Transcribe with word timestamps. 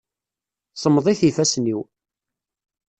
Semmeḍit 0.75 1.21
yifassen-iw. 1.23 1.81